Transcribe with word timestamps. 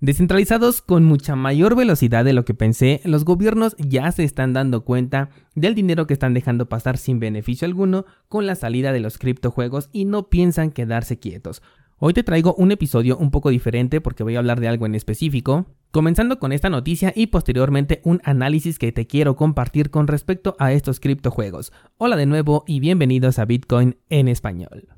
Descentralizados 0.00 0.80
con 0.80 1.04
mucha 1.04 1.34
mayor 1.34 1.74
velocidad 1.74 2.24
de 2.24 2.32
lo 2.32 2.44
que 2.44 2.54
pensé, 2.54 3.00
los 3.02 3.24
gobiernos 3.24 3.74
ya 3.78 4.12
se 4.12 4.22
están 4.22 4.52
dando 4.52 4.84
cuenta 4.84 5.30
del 5.56 5.74
dinero 5.74 6.06
que 6.06 6.12
están 6.12 6.34
dejando 6.34 6.68
pasar 6.68 6.98
sin 6.98 7.18
beneficio 7.18 7.66
alguno 7.66 8.06
con 8.28 8.46
la 8.46 8.54
salida 8.54 8.92
de 8.92 9.00
los 9.00 9.18
criptojuegos 9.18 9.88
y 9.92 10.04
no 10.04 10.28
piensan 10.28 10.70
quedarse 10.70 11.18
quietos. 11.18 11.62
Hoy 11.98 12.14
te 12.14 12.22
traigo 12.22 12.54
un 12.54 12.70
episodio 12.70 13.16
un 13.16 13.32
poco 13.32 13.50
diferente 13.50 14.00
porque 14.00 14.22
voy 14.22 14.36
a 14.36 14.38
hablar 14.38 14.60
de 14.60 14.68
algo 14.68 14.86
en 14.86 14.94
específico, 14.94 15.66
comenzando 15.90 16.38
con 16.38 16.52
esta 16.52 16.70
noticia 16.70 17.12
y 17.16 17.26
posteriormente 17.26 18.00
un 18.04 18.20
análisis 18.22 18.78
que 18.78 18.92
te 18.92 19.08
quiero 19.08 19.34
compartir 19.34 19.90
con 19.90 20.06
respecto 20.06 20.54
a 20.60 20.72
estos 20.72 21.00
criptojuegos. 21.00 21.72
Hola 21.96 22.14
de 22.14 22.26
nuevo 22.26 22.62
y 22.68 22.78
bienvenidos 22.78 23.40
a 23.40 23.46
Bitcoin 23.46 23.96
en 24.10 24.28
español. 24.28 24.97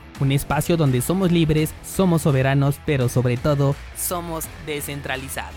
un 0.21 0.31
espacio 0.31 0.77
donde 0.77 1.01
somos 1.01 1.31
libres, 1.31 1.73
somos 1.83 2.23
soberanos, 2.23 2.79
pero 2.85 3.09
sobre 3.09 3.37
todo 3.37 3.75
somos 3.95 4.45
descentralizados. 4.65 5.55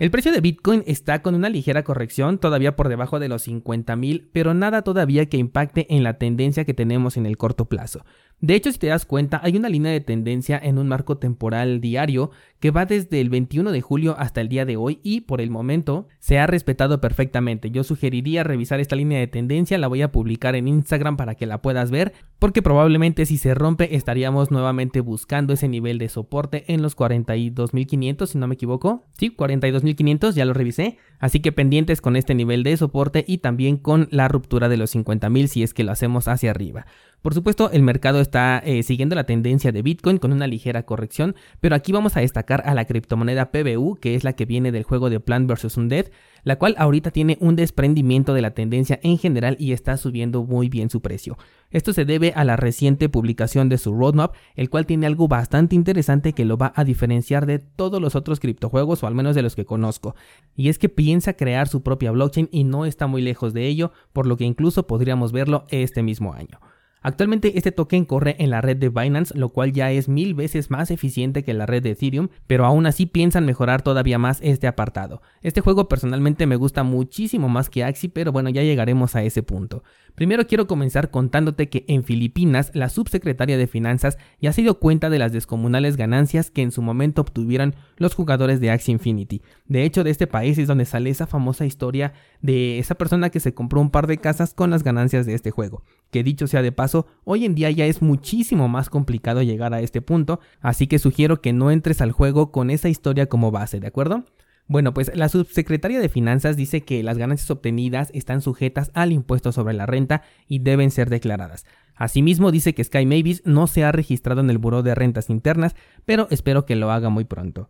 El 0.00 0.10
precio 0.10 0.32
de 0.32 0.40
Bitcoin 0.40 0.82
está 0.86 1.20
con 1.20 1.34
una 1.34 1.50
ligera 1.50 1.82
corrección, 1.84 2.38
todavía 2.38 2.74
por 2.74 2.88
debajo 2.88 3.18
de 3.18 3.28
los 3.28 3.42
50 3.42 3.96
mil, 3.96 4.30
pero 4.32 4.54
nada 4.54 4.80
todavía 4.80 5.26
que 5.26 5.36
impacte 5.36 5.94
en 5.94 6.02
la 6.02 6.14
tendencia 6.14 6.64
que 6.64 6.72
tenemos 6.72 7.18
en 7.18 7.26
el 7.26 7.36
corto 7.36 7.66
plazo. 7.66 8.02
De 8.40 8.54
hecho, 8.54 8.72
si 8.72 8.78
te 8.78 8.86
das 8.86 9.04
cuenta, 9.04 9.40
hay 9.42 9.56
una 9.56 9.68
línea 9.68 9.92
de 9.92 10.00
tendencia 10.00 10.58
en 10.62 10.78
un 10.78 10.88
marco 10.88 11.18
temporal 11.18 11.82
diario 11.82 12.30
que 12.58 12.70
va 12.70 12.86
desde 12.86 13.20
el 13.20 13.28
21 13.28 13.70
de 13.70 13.80
julio 13.82 14.14
hasta 14.18 14.40
el 14.40 14.48
día 14.48 14.64
de 14.64 14.76
hoy 14.76 14.98
y 15.02 15.22
por 15.22 15.42
el 15.42 15.50
momento 15.50 16.08
se 16.20 16.38
ha 16.38 16.46
respetado 16.46 17.00
perfectamente. 17.00 17.70
Yo 17.70 17.84
sugeriría 17.84 18.42
revisar 18.42 18.80
esta 18.80 18.96
línea 18.96 19.18
de 19.18 19.26
tendencia, 19.26 19.78
la 19.78 19.88
voy 19.88 20.00
a 20.02 20.12
publicar 20.12 20.54
en 20.54 20.68
Instagram 20.68 21.18
para 21.18 21.34
que 21.34 21.46
la 21.46 21.60
puedas 21.60 21.90
ver, 21.90 22.14
porque 22.38 22.62
probablemente 22.62 23.26
si 23.26 23.36
se 23.36 23.54
rompe 23.54 23.94
estaríamos 23.94 24.50
nuevamente 24.50 25.00
buscando 25.00 25.52
ese 25.52 25.68
nivel 25.68 25.98
de 25.98 26.08
soporte 26.08 26.64
en 26.72 26.80
los 26.80 26.96
42.500, 26.96 28.26
si 28.26 28.38
no 28.38 28.46
me 28.46 28.54
equivoco. 28.54 29.04
Sí, 29.18 29.34
42.500, 29.36 30.32
ya 30.32 30.46
lo 30.46 30.54
revisé. 30.54 30.96
Así 31.18 31.40
que 31.40 31.52
pendientes 31.52 32.00
con 32.00 32.16
este 32.16 32.34
nivel 32.34 32.62
de 32.62 32.76
soporte 32.76 33.24
y 33.26 33.38
también 33.38 33.76
con 33.76 34.08
la 34.10 34.28
ruptura 34.28 34.70
de 34.70 34.78
los 34.78 34.94
50.000 34.94 35.46
si 35.46 35.62
es 35.62 35.74
que 35.74 35.84
lo 35.84 35.92
hacemos 35.92 36.28
hacia 36.28 36.50
arriba. 36.50 36.86
Por 37.22 37.34
supuesto, 37.34 37.70
el 37.70 37.82
mercado 37.82 38.20
está 38.20 38.62
eh, 38.64 38.82
siguiendo 38.82 39.14
la 39.14 39.24
tendencia 39.24 39.72
de 39.72 39.82
Bitcoin 39.82 40.16
con 40.16 40.32
una 40.32 40.46
ligera 40.46 40.84
corrección, 40.84 41.34
pero 41.60 41.74
aquí 41.74 41.92
vamos 41.92 42.16
a 42.16 42.20
destacar 42.20 42.62
a 42.64 42.72
la 42.72 42.86
criptomoneda 42.86 43.50
PBU, 43.50 43.96
que 43.96 44.14
es 44.14 44.24
la 44.24 44.32
que 44.32 44.46
viene 44.46 44.72
del 44.72 44.84
juego 44.84 45.10
de 45.10 45.20
Plant 45.20 45.50
vs. 45.50 45.76
Undead, 45.76 46.06
la 46.44 46.56
cual 46.56 46.74
ahorita 46.78 47.10
tiene 47.10 47.36
un 47.40 47.56
desprendimiento 47.56 48.32
de 48.32 48.40
la 48.40 48.52
tendencia 48.52 48.98
en 49.02 49.18
general 49.18 49.56
y 49.58 49.72
está 49.72 49.98
subiendo 49.98 50.44
muy 50.44 50.70
bien 50.70 50.88
su 50.88 51.02
precio. 51.02 51.36
Esto 51.70 51.92
se 51.92 52.06
debe 52.06 52.32
a 52.34 52.42
la 52.44 52.56
reciente 52.56 53.10
publicación 53.10 53.68
de 53.68 53.76
su 53.76 53.94
roadmap, 53.94 54.34
el 54.56 54.70
cual 54.70 54.86
tiene 54.86 55.06
algo 55.06 55.28
bastante 55.28 55.76
interesante 55.76 56.32
que 56.32 56.46
lo 56.46 56.56
va 56.56 56.72
a 56.74 56.84
diferenciar 56.84 57.44
de 57.44 57.58
todos 57.58 58.00
los 58.00 58.14
otros 58.14 58.40
criptojuegos 58.40 59.02
o 59.02 59.06
al 59.06 59.14
menos 59.14 59.36
de 59.36 59.42
los 59.42 59.56
que 59.56 59.66
conozco. 59.66 60.14
Y 60.56 60.70
es 60.70 60.78
que 60.78 60.88
piensa 60.88 61.34
crear 61.34 61.68
su 61.68 61.82
propia 61.82 62.12
blockchain 62.12 62.48
y 62.50 62.64
no 62.64 62.86
está 62.86 63.06
muy 63.06 63.20
lejos 63.20 63.52
de 63.52 63.66
ello, 63.66 63.92
por 64.14 64.26
lo 64.26 64.38
que 64.38 64.44
incluso 64.44 64.86
podríamos 64.86 65.32
verlo 65.32 65.66
este 65.68 66.02
mismo 66.02 66.32
año. 66.32 66.60
Actualmente 67.02 67.56
este 67.56 67.72
token 67.72 68.04
corre 68.04 68.36
en 68.38 68.50
la 68.50 68.60
red 68.60 68.76
de 68.76 68.90
Binance, 68.90 69.36
lo 69.36 69.48
cual 69.48 69.72
ya 69.72 69.90
es 69.90 70.08
mil 70.08 70.34
veces 70.34 70.70
más 70.70 70.90
eficiente 70.90 71.42
que 71.42 71.54
la 71.54 71.64
red 71.64 71.82
de 71.82 71.92
Ethereum, 71.92 72.28
pero 72.46 72.66
aún 72.66 72.86
así 72.86 73.06
piensan 73.06 73.46
mejorar 73.46 73.82
todavía 73.82 74.18
más 74.18 74.38
este 74.42 74.66
apartado. 74.66 75.22
Este 75.40 75.62
juego 75.62 75.88
personalmente 75.88 76.46
me 76.46 76.56
gusta 76.56 76.82
muchísimo 76.82 77.48
más 77.48 77.70
que 77.70 77.84
Axie, 77.84 78.10
pero 78.10 78.32
bueno, 78.32 78.50
ya 78.50 78.62
llegaremos 78.62 79.16
a 79.16 79.22
ese 79.22 79.42
punto. 79.42 79.82
Primero 80.20 80.46
quiero 80.46 80.66
comenzar 80.66 81.10
contándote 81.10 81.70
que 81.70 81.86
en 81.88 82.04
Filipinas 82.04 82.72
la 82.74 82.90
subsecretaria 82.90 83.56
de 83.56 83.66
Finanzas 83.66 84.18
ya 84.38 84.52
se 84.52 84.60
dio 84.60 84.78
cuenta 84.78 85.08
de 85.08 85.18
las 85.18 85.32
descomunales 85.32 85.96
ganancias 85.96 86.50
que 86.50 86.60
en 86.60 86.72
su 86.72 86.82
momento 86.82 87.22
obtuvieron 87.22 87.74
los 87.96 88.14
jugadores 88.14 88.60
de 88.60 88.70
Axie 88.70 88.92
Infinity. 88.92 89.40
De 89.64 89.82
hecho, 89.82 90.04
de 90.04 90.10
este 90.10 90.26
país 90.26 90.58
es 90.58 90.68
donde 90.68 90.84
sale 90.84 91.08
esa 91.08 91.26
famosa 91.26 91.64
historia 91.64 92.12
de 92.42 92.78
esa 92.78 92.96
persona 92.96 93.30
que 93.30 93.40
se 93.40 93.54
compró 93.54 93.80
un 93.80 93.88
par 93.88 94.06
de 94.06 94.18
casas 94.18 94.52
con 94.52 94.68
las 94.68 94.84
ganancias 94.84 95.24
de 95.24 95.32
este 95.32 95.52
juego. 95.52 95.84
Que 96.10 96.22
dicho 96.22 96.46
sea 96.46 96.60
de 96.60 96.70
paso, 96.70 97.06
hoy 97.24 97.46
en 97.46 97.54
día 97.54 97.70
ya 97.70 97.86
es 97.86 98.02
muchísimo 98.02 98.68
más 98.68 98.90
complicado 98.90 99.40
llegar 99.40 99.72
a 99.72 99.80
este 99.80 100.02
punto, 100.02 100.38
así 100.60 100.86
que 100.86 100.98
sugiero 100.98 101.40
que 101.40 101.54
no 101.54 101.70
entres 101.70 102.02
al 102.02 102.12
juego 102.12 102.52
con 102.52 102.68
esa 102.68 102.90
historia 102.90 103.24
como 103.30 103.52
base, 103.52 103.80
¿de 103.80 103.86
acuerdo? 103.86 104.26
Bueno, 104.70 104.94
pues 104.94 105.10
la 105.16 105.28
subsecretaria 105.28 105.98
de 105.98 106.08
Finanzas 106.08 106.56
dice 106.56 106.82
que 106.82 107.02
las 107.02 107.18
ganancias 107.18 107.50
obtenidas 107.50 108.08
están 108.14 108.40
sujetas 108.40 108.92
al 108.94 109.10
impuesto 109.10 109.50
sobre 109.50 109.74
la 109.74 109.84
renta 109.84 110.22
y 110.46 110.60
deben 110.60 110.92
ser 110.92 111.10
declaradas. 111.10 111.66
Asimismo, 111.96 112.52
dice 112.52 112.72
que 112.72 112.84
Sky 112.84 113.04
Mavis 113.04 113.42
no 113.44 113.66
se 113.66 113.82
ha 113.82 113.90
registrado 113.90 114.42
en 114.42 114.48
el 114.48 114.58
Buró 114.58 114.84
de 114.84 114.94
Rentas 114.94 115.28
Internas, 115.28 115.74
pero 116.04 116.28
espero 116.30 116.66
que 116.66 116.76
lo 116.76 116.92
haga 116.92 117.08
muy 117.08 117.24
pronto. 117.24 117.68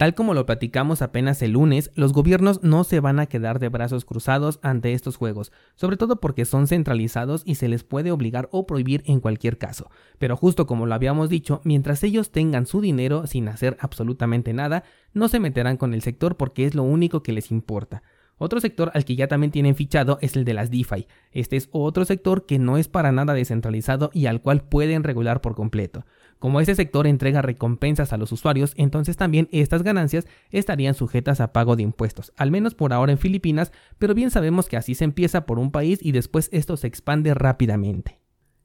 Tal 0.00 0.14
como 0.14 0.32
lo 0.32 0.46
platicamos 0.46 1.02
apenas 1.02 1.42
el 1.42 1.50
lunes, 1.50 1.90
los 1.94 2.14
gobiernos 2.14 2.62
no 2.62 2.84
se 2.84 3.00
van 3.00 3.20
a 3.20 3.26
quedar 3.26 3.58
de 3.58 3.68
brazos 3.68 4.06
cruzados 4.06 4.58
ante 4.62 4.94
estos 4.94 5.16
juegos, 5.16 5.52
sobre 5.76 5.98
todo 5.98 6.20
porque 6.20 6.46
son 6.46 6.68
centralizados 6.68 7.42
y 7.44 7.56
se 7.56 7.68
les 7.68 7.84
puede 7.84 8.10
obligar 8.10 8.48
o 8.50 8.66
prohibir 8.66 9.02
en 9.04 9.20
cualquier 9.20 9.58
caso. 9.58 9.90
Pero 10.18 10.38
justo 10.38 10.66
como 10.66 10.86
lo 10.86 10.94
habíamos 10.94 11.28
dicho, 11.28 11.60
mientras 11.64 12.02
ellos 12.02 12.30
tengan 12.30 12.64
su 12.64 12.80
dinero 12.80 13.26
sin 13.26 13.46
hacer 13.46 13.76
absolutamente 13.78 14.54
nada, 14.54 14.84
no 15.12 15.28
se 15.28 15.38
meterán 15.38 15.76
con 15.76 15.92
el 15.92 16.00
sector 16.00 16.38
porque 16.38 16.64
es 16.64 16.74
lo 16.74 16.82
único 16.82 17.22
que 17.22 17.34
les 17.34 17.50
importa. 17.50 18.02
Otro 18.38 18.58
sector 18.58 18.90
al 18.94 19.04
que 19.04 19.16
ya 19.16 19.28
también 19.28 19.50
tienen 19.50 19.74
fichado 19.74 20.16
es 20.22 20.34
el 20.34 20.46
de 20.46 20.54
las 20.54 20.70
DeFi. 20.70 21.06
Este 21.30 21.58
es 21.58 21.68
otro 21.72 22.06
sector 22.06 22.46
que 22.46 22.58
no 22.58 22.78
es 22.78 22.88
para 22.88 23.12
nada 23.12 23.34
descentralizado 23.34 24.08
y 24.14 24.24
al 24.24 24.40
cual 24.40 24.62
pueden 24.62 25.04
regular 25.04 25.42
por 25.42 25.54
completo. 25.54 26.06
Como 26.40 26.58
ese 26.58 26.74
sector 26.74 27.06
entrega 27.06 27.42
recompensas 27.42 28.14
a 28.14 28.16
los 28.16 28.32
usuarios, 28.32 28.72
entonces 28.76 29.18
también 29.18 29.48
estas 29.52 29.82
ganancias 29.82 30.26
estarían 30.50 30.94
sujetas 30.94 31.38
a 31.40 31.52
pago 31.52 31.76
de 31.76 31.82
impuestos, 31.82 32.32
al 32.38 32.50
menos 32.50 32.74
por 32.74 32.94
ahora 32.94 33.12
en 33.12 33.18
Filipinas, 33.18 33.72
pero 33.98 34.14
bien 34.14 34.30
sabemos 34.30 34.66
que 34.66 34.78
así 34.78 34.94
se 34.94 35.04
empieza 35.04 35.44
por 35.44 35.58
un 35.58 35.70
país 35.70 36.00
y 36.02 36.12
después 36.12 36.48
esto 36.50 36.78
se 36.78 36.86
expande 36.86 37.34
rápidamente. 37.34 38.18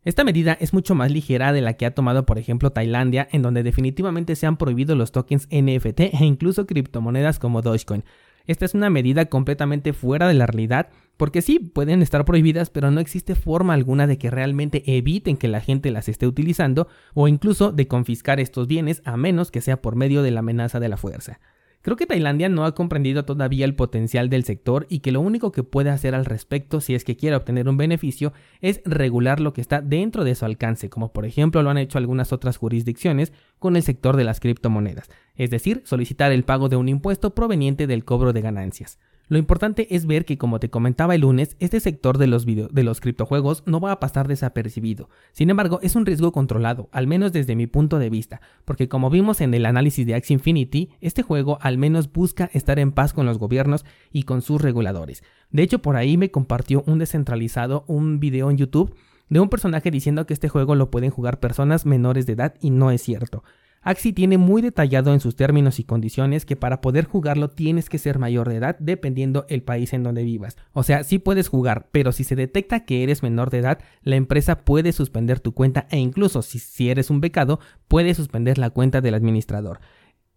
Esta 0.06 0.24
medida 0.24 0.58
es 0.62 0.74
mucho 0.74 0.96
más 0.96 1.12
ligera 1.12 1.52
de 1.52 1.62
la 1.62 1.74
que 1.74 1.86
ha 1.86 1.94
tomado 1.94 2.26
por 2.26 2.40
ejemplo 2.40 2.72
Tailandia, 2.72 3.28
en 3.32 3.42
donde 3.42 3.62
definitivamente 3.62 4.38
se 4.38 4.48
han 4.48 4.56
prohibido 4.56 4.96
los 4.96 5.12
tokens 5.12 5.50
NFT 5.52 6.00
e 6.00 6.26
incluso 6.26 6.66
criptomonedas 6.66 7.40
como 7.40 7.62
Dogecoin, 7.62 8.06
esta 8.48 8.66
es 8.66 8.74
una 8.74 8.90
medida 8.90 9.26
completamente 9.26 9.94
fuera 9.94 10.28
de 10.28 10.36
la 10.36 10.46
realidad, 10.46 10.90
porque 11.18 11.42
sí, 11.42 11.60
pueden 11.60 12.02
estar 12.02 12.26
prohibidas, 12.26 12.70
pero 12.70 12.92
no 12.92 13.00
existe 13.00 13.36
forma 13.36 13.74
alguna 13.74 14.08
de 14.08 14.18
que 14.18 14.32
realmente 14.32 14.84
eviten 14.86 15.38
que 15.38 15.48
la 15.48 15.62
gente 15.62 15.92
las 15.92 16.10
esté 16.10 16.28
utilizando 16.28 16.88
o 17.14 17.28
incluso 17.28 17.72
de 17.72 17.88
confiscar 17.88 18.40
estos 18.40 18.68
bienes 18.68 19.02
a 19.06 19.18
menos 19.18 19.52
que 19.52 19.62
sea 19.62 19.82
por 19.82 19.96
medio 19.96 20.24
de 20.24 20.32
la 20.32 20.40
amenaza 20.40 20.80
de 20.80 20.90
la 20.90 20.98
fuerza. 20.98 21.40
Creo 21.86 21.98
que 21.98 22.08
Tailandia 22.08 22.50
no 22.50 22.66
ha 22.66 22.74
comprendido 22.74 23.26
todavía 23.26 23.64
el 23.64 23.76
potencial 23.76 24.28
del 24.28 24.44
sector 24.44 24.88
y 24.90 25.02
que 25.02 25.12
lo 25.12 25.22
único 25.22 25.52
que 25.52 25.62
puede 25.62 25.92
hacer 25.92 26.16
al 26.16 26.26
respecto 26.26 26.82
si 26.82 26.96
es 26.96 27.04
que 27.04 27.16
quiere 27.16 27.36
obtener 27.36 27.70
un 27.70 27.78
beneficio 27.78 28.34
es 28.60 28.82
regular 28.86 29.40
lo 29.40 29.54
que 29.54 29.62
está 29.62 29.82
dentro 29.82 30.24
de 30.24 30.34
su 30.34 30.46
alcance, 30.46 30.90
como 30.90 31.14
por 31.14 31.28
ejemplo 31.28 31.62
lo 31.62 31.70
han 31.70 31.78
hecho 31.78 32.00
algunas 32.00 32.34
otras 32.34 32.58
jurisdicciones 32.58 33.34
con 33.60 33.76
el 33.76 33.84
sector 33.84 34.18
de 34.18 34.24
las 34.24 34.40
criptomonedas, 34.40 35.12
es 35.36 35.52
decir, 35.52 35.84
solicitar 35.86 36.32
el 36.32 36.44
pago 36.44 36.70
de 36.70 36.76
un 36.76 36.90
impuesto 36.90 37.36
proveniente 37.36 37.86
del 37.86 38.04
cobro 38.04 38.34
de 38.34 38.42
ganancias. 38.42 38.98
Lo 39.28 39.38
importante 39.40 39.96
es 39.96 40.06
ver 40.06 40.26
que, 40.26 40.38
como 40.38 40.60
te 40.60 40.70
comentaba 40.70 41.16
el 41.16 41.22
lunes, 41.22 41.56
este 41.60 41.80
sector 41.80 42.18
de 42.18 42.28
los, 42.28 42.46
de 42.46 42.84
los 42.84 43.02
criptojuegos 43.02 43.64
no 43.66 43.80
va 43.80 43.92
a 43.92 44.00
pasar 44.00 44.28
desapercibido. 44.28 45.10
Sin 45.32 45.50
embargo, 45.50 45.80
es 45.82 45.96
un 45.96 46.06
riesgo 46.06 46.32
controlado, 46.32 46.90
al 46.92 47.08
menos 47.08 47.34
desde 47.34 47.56
mi 47.56 47.66
punto 47.66 47.98
de 47.98 48.10
vista, 48.10 48.42
porque 48.66 48.88
como 48.88 49.10
vimos 49.10 49.42
en 49.42 49.54
el 49.54 49.66
análisis 49.66 50.06
de 50.06 50.14
Axie 50.14 50.36
Infinity, 50.36 50.92
este 51.02 51.24
juego 51.24 51.58
al 51.62 51.78
menos 51.78 52.12
busca 52.12 52.52
estar 52.54 52.78
en 52.78 52.92
paz 52.92 53.14
con 53.14 53.26
los 53.26 53.40
gobiernos 53.40 53.84
y 54.12 54.24
con 54.24 54.42
sus 54.42 54.62
reguladores. 54.62 55.24
De 55.50 55.64
hecho, 55.64 55.80
por 55.80 55.96
ahí 55.96 56.18
me 56.18 56.30
compartió 56.30 56.84
un 56.86 57.00
descentralizado 57.00 57.84
un 57.88 58.20
video 58.20 58.52
en 58.52 58.58
YouTube 58.58 58.96
de 59.30 59.40
un 59.40 59.50
personaje 59.50 59.90
diciendo 59.90 60.26
que 60.26 60.34
este 60.34 60.50
juego 60.50 60.76
lo 60.76 60.92
pueden 60.92 61.10
jugar 61.10 61.40
personas 61.40 61.86
menores 61.86 62.26
de 62.26 62.34
edad 62.34 62.54
y 62.62 62.70
no 62.70 62.92
es 62.92 63.02
cierto. 63.02 63.44
Axi 63.86 64.14
tiene 64.14 64.40
muy 64.40 64.64
detallado 64.64 65.14
en 65.14 65.20
sus 65.20 65.36
términos 65.36 65.80
y 65.80 65.84
condiciones 65.84 66.44
que 66.44 66.56
para 66.56 66.82
poder 66.82 67.06
jugarlo 67.06 67.52
tienes 67.52 67.88
que 67.88 68.00
ser 68.00 68.18
mayor 68.18 68.50
de 68.50 68.56
edad 68.56 68.78
dependiendo 68.80 69.46
el 69.48 69.62
país 69.62 69.94
en 69.94 70.02
donde 70.02 70.24
vivas. 70.24 70.58
O 70.74 70.82
sea, 70.82 71.04
sí 71.04 71.20
puedes 71.20 71.50
jugar, 71.50 71.88
pero 71.92 72.12
si 72.12 72.24
se 72.24 72.36
detecta 72.36 72.84
que 72.84 73.04
eres 73.04 73.22
menor 73.22 73.52
de 73.52 73.60
edad, 73.60 73.78
la 74.02 74.16
empresa 74.16 74.66
puede 74.66 74.92
suspender 74.92 75.40
tu 75.40 75.54
cuenta 75.54 75.86
e 75.92 76.00
incluso 76.00 76.42
si, 76.42 76.90
eres 76.90 77.12
un 77.12 77.22
becado, 77.22 77.60
puede 77.88 78.16
suspender 78.16 78.58
la 78.58 78.72
cuenta 78.72 79.02
del 79.02 79.14
administrador. 79.14 79.80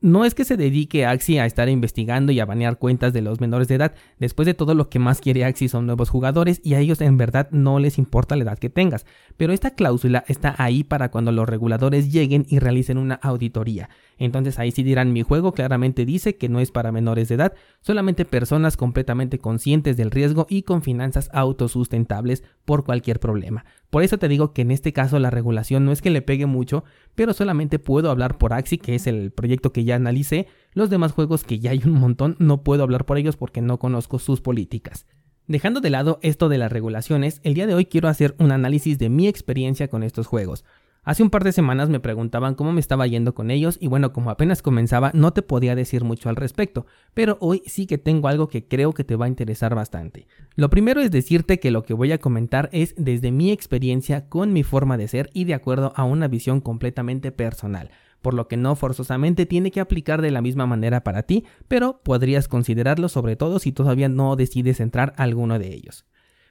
No 0.00 0.24
es 0.24 0.36
que 0.36 0.44
se 0.44 0.56
dedique 0.56 1.06
Axi 1.06 1.38
a 1.38 1.46
estar 1.46 1.68
investigando 1.68 2.30
y 2.30 2.38
a 2.38 2.46
banear 2.46 2.78
cuentas 2.78 3.12
de 3.12 3.20
los 3.20 3.40
menores 3.40 3.66
de 3.66 3.74
edad. 3.74 3.94
Después 4.20 4.46
de 4.46 4.54
todo 4.54 4.74
lo 4.74 4.88
que 4.88 5.00
más 5.00 5.20
quiere 5.20 5.44
Axi 5.44 5.68
son 5.68 5.86
nuevos 5.86 6.08
jugadores 6.08 6.60
y 6.62 6.74
a 6.74 6.78
ellos 6.78 7.00
en 7.00 7.16
verdad 7.16 7.48
no 7.50 7.80
les 7.80 7.98
importa 7.98 8.36
la 8.36 8.44
edad 8.44 8.58
que 8.58 8.70
tengas. 8.70 9.06
Pero 9.36 9.52
esta 9.52 9.72
cláusula 9.72 10.22
está 10.28 10.54
ahí 10.56 10.84
para 10.84 11.10
cuando 11.10 11.32
los 11.32 11.48
reguladores 11.48 12.12
lleguen 12.12 12.46
y 12.48 12.60
realicen 12.60 12.96
una 12.96 13.16
auditoría. 13.16 13.88
Entonces 14.19 14.59
ahí 14.59 14.70
sí 14.70 14.82
dirán 14.82 15.12
mi 15.12 15.23
juego 15.23 15.53
claramente 15.53 16.05
dice 16.05 16.37
que 16.37 16.49
no 16.49 16.61
es 16.61 16.70
para 16.70 16.93
menores 16.93 17.29
de 17.29 17.37
edad, 17.37 17.55
solamente 17.81 18.25
personas 18.25 18.76
completamente 18.76 19.38
conscientes 19.38 19.97
del 19.97 20.11
riesgo 20.11 20.47
y 20.49 20.62
con 20.62 20.82
finanzas 20.82 21.31
autosustentables 21.32 22.43
por 22.65 22.85
cualquier 22.85 23.20
problema. 23.20 23.65
Por 23.91 24.03
eso 24.03 24.19
te 24.19 24.29
digo 24.29 24.53
que 24.53 24.62
en 24.62 24.70
este 24.70 24.93
caso 24.93 25.19
la 25.19 25.31
regulación 25.31 25.85
no 25.85 25.93
es 25.93 26.03
que 26.03 26.11
le 26.11 26.23
pegue 26.23 26.47
mucho, 26.47 26.85
pero 27.15 27.32
solamente 27.32 27.79
puedo 27.79 28.11
hablar 28.11 28.38
por 28.38 28.53
Axi, 28.53 28.79
que 28.79 28.94
es 28.94 29.06
el 29.06 29.31
proyecto 29.31 29.73
que 29.73 29.85
ya 29.85 29.94
analicé. 29.94 30.47
Los 30.73 30.91
demás 30.91 31.12
juegos 31.12 31.44
que 31.44 31.59
ya 31.59 31.70
hay 31.70 31.82
un 31.85 31.94
montón 31.94 32.37
no 32.38 32.62
puedo 32.62 32.82
hablar 32.82 33.06
por 33.06 33.19
ellos 33.19 33.37
porque 33.37 33.62
no 33.62 33.79
conozco 33.79 34.19
sus 34.19 34.41
políticas. 34.41 35.06
Dejando 35.47 35.81
de 35.81 35.88
lado 35.88 36.19
esto 36.20 36.50
de 36.50 36.59
las 36.59 36.70
regulaciones, 36.70 37.41
el 37.43 37.55
día 37.55 37.67
de 37.67 37.75
hoy 37.75 37.87
quiero 37.87 38.09
hacer 38.09 38.35
un 38.38 38.53
análisis 38.53 38.99
de 38.99 39.09
mi 39.09 39.29
experiencia 39.29 39.88
con 39.88 40.03
estos 40.03 40.26
juegos. 40.26 40.62
Hace 41.08 41.22
un 41.22 41.31
par 41.31 41.43
de 41.43 41.52
semanas 41.52 41.88
me 41.88 42.00
preguntaban 42.00 42.55
cómo 42.55 42.70
me 42.70 42.81
estaba 42.81 43.06
yendo 43.06 43.34
con 43.34 43.50
ellos 43.50 43.78
y 43.81 43.87
bueno, 43.87 44.12
como 44.12 44.28
apenas 44.28 44.60
comenzaba 44.60 45.10
no 45.14 45.32
te 45.32 45.40
podía 45.40 45.75
decir 45.75 46.05
mucho 46.05 46.28
al 46.28 46.37
respecto, 46.37 46.84
pero 47.14 47.38
hoy 47.40 47.62
sí 47.64 47.87
que 47.87 47.96
tengo 47.96 48.28
algo 48.28 48.49
que 48.49 48.69
creo 48.69 48.93
que 48.93 49.05
te 49.05 49.16
va 49.16 49.25
a 49.25 49.31
interesar 49.31 49.75
bastante. 49.75 50.26
Lo 50.55 50.69
primero 50.69 51.00
es 51.00 51.10
decirte 51.10 51.60
que 51.60 51.70
lo 51.70 51.82
que 51.82 51.94
voy 51.94 52.12
a 52.12 52.19
comentar 52.19 52.69
es 52.72 52.94
desde 52.99 53.32
mi 53.32 53.52
experiencia 53.52 54.28
con 54.28 54.52
mi 54.52 54.64
forma 54.64 54.99
de 54.99 55.08
ser 55.08 55.31
y 55.32 55.44
de 55.44 55.55
acuerdo 55.55 55.94
a 55.96 56.05
una 56.05 56.28
visión 56.28 56.60
completamente 56.60 57.32
personal 57.32 57.90
por 58.20 58.34
lo 58.34 58.49
que 58.49 58.56
no 58.56 58.75
forzosamente 58.75 59.46
tiene 59.46 59.70
que 59.70 59.78
aplicar 59.78 60.20
de 60.20 60.32
la 60.32 60.43
misma 60.43 60.66
manera 60.66 61.05
para 61.05 61.22
ti, 61.22 61.44
pero 61.69 62.00
podrías 62.02 62.49
considerarlo 62.49 63.08
sobre 63.08 63.37
todo 63.37 63.60
si 63.60 63.70
todavía 63.70 64.08
no 64.08 64.34
decides 64.34 64.81
entrar 64.81 65.14
a 65.16 65.22
alguno 65.22 65.60
de 65.60 65.72
ellos. 65.72 66.05